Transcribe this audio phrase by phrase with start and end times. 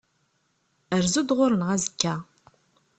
[1.03, 2.15] Rzu-d ɣur-neɣ azekka.